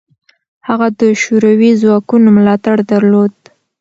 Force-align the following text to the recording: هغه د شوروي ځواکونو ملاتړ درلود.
هغه 0.67 0.87
د 0.99 1.01
شوروي 1.21 1.71
ځواکونو 1.81 2.27
ملاتړ 2.37 2.77
درلود. 2.91 3.33